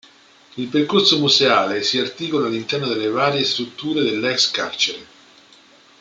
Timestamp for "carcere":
4.49-5.05